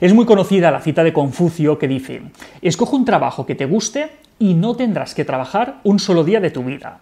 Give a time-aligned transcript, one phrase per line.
[0.00, 2.22] Es muy conocida la cita de Confucio que dice,
[2.62, 6.50] escoge un trabajo que te guste y no tendrás que trabajar un solo día de
[6.50, 7.00] tu vida.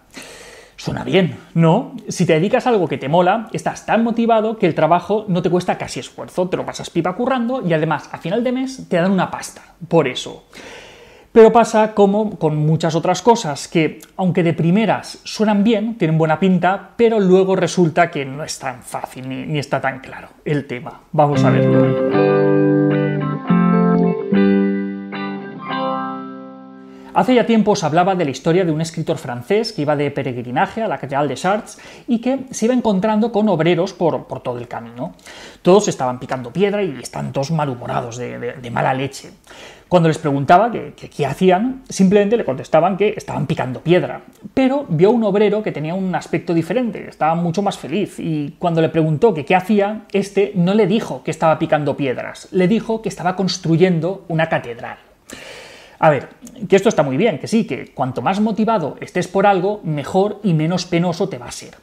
[0.77, 1.95] Suena bien, ¿no?
[2.07, 5.41] Si te dedicas a algo que te mola, estás tan motivado que el trabajo no
[5.41, 8.87] te cuesta casi esfuerzo, te lo pasas pipa currando y además a final de mes
[8.87, 9.61] te dan una pasta.
[9.87, 10.45] Por eso.
[11.31, 16.39] Pero pasa como con muchas otras cosas, que aunque de primeras suenan bien, tienen buena
[16.39, 21.01] pinta, pero luego resulta que no es tan fácil ni, está tan claro el tema.
[21.11, 22.76] Vamos a verlo.
[27.17, 30.11] Hace ya tiempo os hablaba de la historia de un escritor francés que iba de
[30.11, 34.43] peregrinaje a la Catedral de Chartres y que se iba encontrando con obreros por, por
[34.43, 35.15] todo el camino.
[35.63, 39.31] Todos estaban picando piedra y están todos malhumorados, de, de, mala leche.
[39.87, 44.21] Cuando les preguntaba qué, hacían, simplemente le contestaban que estaban picando piedra.
[44.53, 48.79] Pero vio un obrero que tenía un aspecto diferente, estaba mucho más feliz, y cuando
[48.79, 53.09] le preguntó qué hacía, este no le dijo que estaba picando piedras, le dijo que
[53.09, 54.99] estaba construyendo una catedral.
[55.99, 56.29] A ver,
[56.69, 60.39] que esto está muy bien, que sí, que cuanto más motivado estés por algo, mejor
[60.43, 61.75] y menos penoso te va a ser.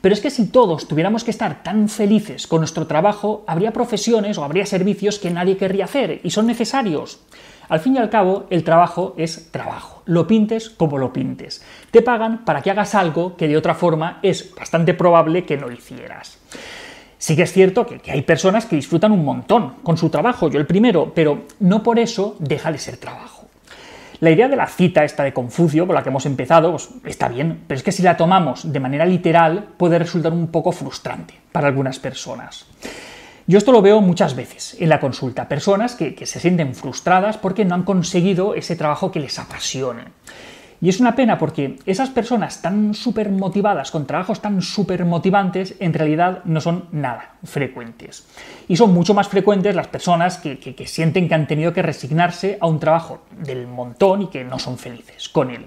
[0.00, 4.38] Pero es que si todos tuviéramos que estar tan felices con nuestro trabajo, habría profesiones
[4.38, 7.20] o habría servicios que nadie querría hacer y son necesarios.
[7.68, 11.62] Al fin y al cabo, el trabajo es trabajo, lo pintes como lo pintes.
[11.92, 15.70] Te pagan para que hagas algo que de otra forma es bastante probable que no
[15.70, 16.38] hicieras.
[17.18, 20.58] Sí que es cierto que, hay personas que disfrutan un montón con su trabajo, yo
[20.58, 23.39] el primero, pero no por eso deja de ser trabajo.
[24.20, 27.28] La idea de la cita esta de Confucio, por la que hemos empezado, pues, está
[27.28, 31.34] bien, pero es que si la tomamos de manera literal puede resultar un poco frustrante
[31.52, 32.66] para algunas personas.
[33.46, 37.38] Yo esto lo veo muchas veces en la consulta, personas que, que se sienten frustradas
[37.38, 40.04] porque no han conseguido ese trabajo que les apasione.
[40.82, 45.74] Y es una pena porque esas personas tan súper motivadas, con trabajos tan súper motivantes,
[45.78, 48.26] en realidad no son nada frecuentes.
[48.66, 51.82] Y son mucho más frecuentes las personas que, que, que, sienten que han tenido que
[51.82, 55.66] resignarse a un trabajo del montón y que no son felices con él.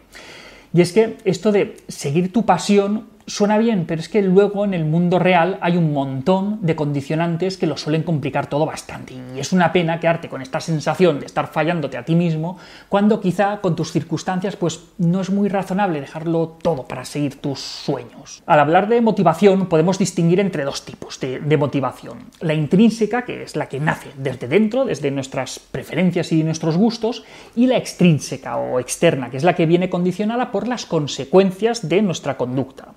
[0.74, 4.74] Y es que esto de seguir tu pasión suena bien, pero es que luego en
[4.74, 9.14] el mundo real hay un montón de condicionantes que lo suelen complicar todo bastante.
[9.36, 12.58] Y es una pena quedarte con esta sensación de estar fallándote a ti mismo
[12.90, 17.60] cuando quizá con tus circunstancias pues no es muy razonable dejarlo todo para seguir tus
[17.60, 18.44] sueños.
[18.46, 22.20] Al hablar de motivación podemos distinguir entre dos tipos de, de motivación.
[22.40, 27.24] La intrínseca, que es la que nace desde dentro, desde nuestras preferencias y nuestros gustos,
[27.56, 32.02] y la extrínseca o externa, que es la que viene condicionada por las consecuencias de
[32.02, 32.94] nuestra conducta.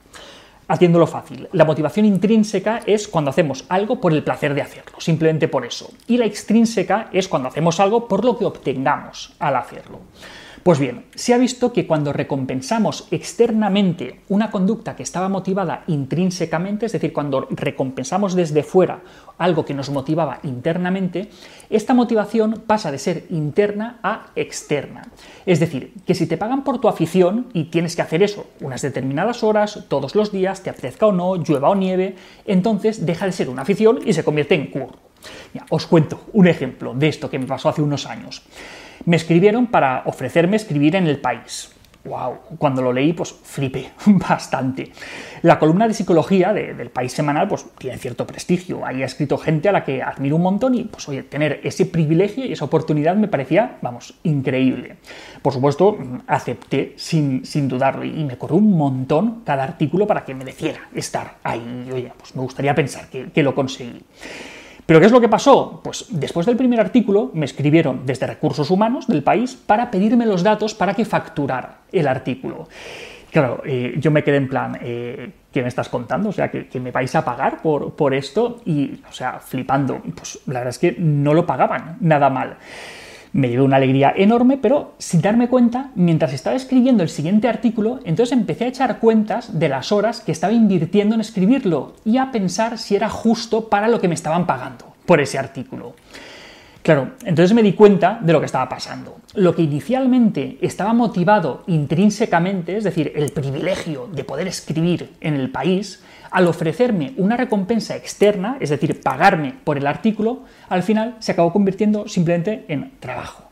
[0.69, 5.47] Haciéndolo fácil, la motivación intrínseca es cuando hacemos algo por el placer de hacerlo, simplemente
[5.47, 5.91] por eso.
[6.09, 10.01] Y la extrínseca es cuando hacemos algo por lo que obtengamos al hacerlo.
[10.67, 16.87] Pues bien, se ha visto que cuando recompensamos externamente una conducta que estaba motivada intrínsecamente,
[16.87, 18.99] es decir, cuando recompensamos desde fuera
[19.39, 21.31] algo que nos motivaba internamente,
[21.71, 25.03] esta motivación pasa de ser interna a externa.
[25.47, 28.83] Es decir, que si te pagan por tu afición y tienes que hacer eso unas
[28.83, 33.31] determinadas horas, todos los días, te apetezca o no, llueva o nieve, entonces deja de
[33.31, 34.99] ser una afición y se convierte en curro.
[35.71, 38.43] Os cuento un ejemplo de esto que me pasó hace unos años.
[39.05, 41.71] Me escribieron para ofrecerme escribir en El País.
[42.07, 42.39] ¡Wow!
[42.59, 44.93] Cuando lo leí, pues flipé bastante.
[45.43, 48.87] La columna de psicología de, del País Semanal, pues tiene cierto prestigio.
[48.87, 51.87] Ahí ha escrito gente a la que admiro un montón y, pues oye, tener ese
[51.87, 54.97] privilegio y esa oportunidad me parecía, vamos, increíble.
[55.43, 60.35] Por supuesto, acepté sin, sin dudarlo y me corrió un montón cada artículo para que
[60.35, 61.89] mereciera estar ahí.
[61.93, 64.03] Oye, pues me gustaría pensar que, que lo conseguí.
[64.87, 65.81] ¿Pero qué es lo que pasó?
[65.83, 70.45] Pues después del primer artículo me escribieron desde recursos humanos del país para pedirme los
[70.45, 72.69] datos para que facturara el artículo.
[73.33, 76.29] Claro, eh, yo me quedé en plan, eh, ¿qué me estás contando?
[76.29, 78.63] O sea, ¿que, que me vais a pagar por, por, esto?
[78.65, 80.01] Y, o sea, flipando.
[80.15, 82.57] Pues la verdad es que no lo pagaban nada mal.
[83.37, 88.01] Me llevé una alegría enorme, pero sin darme cuenta, mientras estaba escribiendo el siguiente artículo,
[88.05, 92.33] entonces empecé a echar cuentas de las horas que estaba invirtiendo en escribirlo y a
[92.33, 95.95] pensar si era justo para lo que me estaban pagando por ese artículo.
[96.87, 99.17] Claro, entonces me di cuenta de lo que estaba pasando.
[99.35, 105.51] Lo que inicialmente estaba motivado intrínsecamente, es decir, el privilegio de poder escribir en el
[105.51, 111.33] país, al ofrecerme una recompensa externa, es decir, pagarme por el artículo, al final se
[111.33, 113.46] acabó convirtiendo simplemente en trabajo.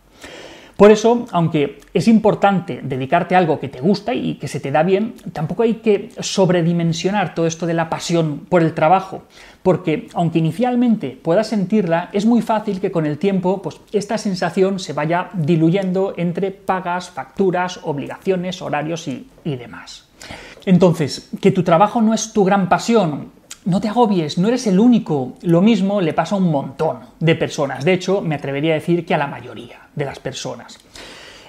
[0.77, 4.73] Por eso, aunque es importante dedicarte a algo que te gusta y que se te
[4.73, 9.23] da bien, tampoco hay que sobredimensionar todo esto de la pasión por el trabajo,
[9.63, 14.81] porque aunque inicialmente puedas sentirla, es muy fácil que con el tiempo pues, esta sensación
[14.81, 20.09] se vaya diluyendo entre pagas, facturas, obligaciones, horarios y, y demás.
[20.67, 23.31] Entonces, que tu trabajo no es tu gran pasión,
[23.65, 25.35] no te agobies, no eres el único.
[25.43, 27.85] Lo mismo le pasa a un montón de personas.
[27.85, 30.79] De hecho, me atrevería a decir que a la mayoría de las personas.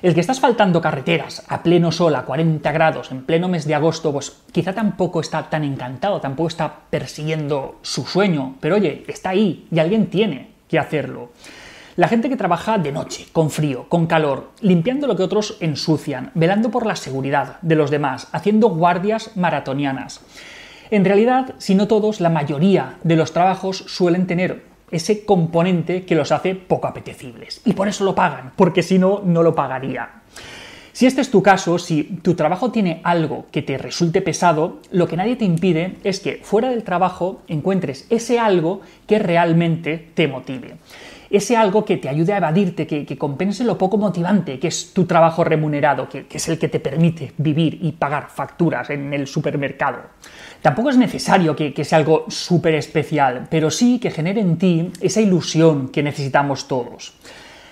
[0.01, 3.75] El que estás faltando carreteras a pleno sol, a 40 grados, en pleno mes de
[3.75, 9.29] agosto, pues quizá tampoco está tan encantado, tampoco está persiguiendo su sueño, pero oye, está
[9.29, 11.31] ahí y alguien tiene que hacerlo.
[11.95, 16.29] La gente que trabaja de noche, con frío, con calor, limpiando lo que otros ensucian,
[16.35, 20.21] velando por la seguridad de los demás, haciendo guardias maratonianas.
[20.91, 26.15] En realidad, si no todos, la mayoría de los trabajos suelen tener ese componente que
[26.15, 27.61] los hace poco apetecibles.
[27.65, 30.21] Y por eso lo pagan, porque si no, no lo pagaría.
[30.93, 35.09] Si este es tu caso, si tu trabajo tiene algo que te resulte pesado, lo
[35.09, 40.29] que nadie te impide es que fuera del trabajo encuentres ese algo que realmente te
[40.29, 40.75] motive.
[41.29, 45.05] Ese algo que te ayude a evadirte, que, compense lo poco motivante que es tu
[45.05, 49.99] trabajo remunerado, que es el que te permite vivir y pagar facturas en el supermercado.
[50.65, 55.21] Tampoco es necesario que, sea algo súper especial, pero sí que genere en ti esa
[55.21, 57.13] ilusión que necesitamos todos.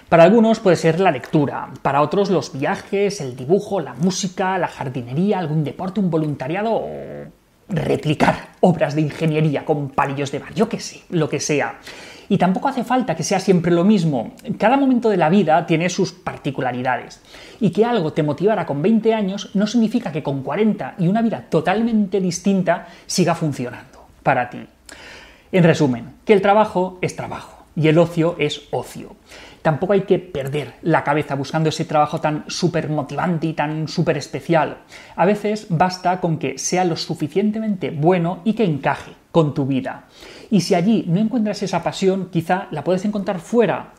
[0.09, 4.67] Para algunos puede ser la lectura, para otros los viajes, el dibujo, la música, la
[4.67, 6.87] jardinería, algún deporte, un voluntariado o
[7.69, 11.79] replicar obras de ingeniería con palillos de bar, yo qué sé, lo que sea.
[12.29, 14.33] Y tampoco hace falta que sea siempre lo mismo.
[14.57, 17.21] Cada momento de la vida tiene sus particularidades.
[17.59, 21.21] Y que algo te motivara con 20 años no significa que con 40 y una
[21.21, 24.65] vida totalmente distinta siga funcionando para ti.
[25.51, 29.15] En resumen, que el trabajo es trabajo y el ocio es ocio.
[29.61, 34.17] Tampoco hay que perder la cabeza buscando ese trabajo tan súper motivante y tan súper
[34.17, 34.79] especial.
[35.15, 40.03] A veces basta con que sea lo suficientemente bueno y que encaje con tu vida.
[40.51, 43.93] Y si allí no encuentras esa pasión, quizá la puedes encontrar fuera.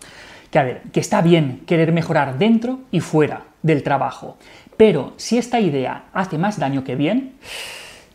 [0.51, 4.37] Que a ver, que está bien querer mejorar dentro y fuera del trabajo.
[4.77, 7.37] Pero si esta idea hace más daño que bien,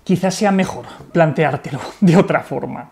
[0.04, 2.92] quizás sea mejor planteártelo de otra forma.